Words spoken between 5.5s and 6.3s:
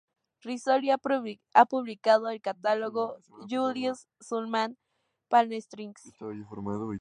Springs.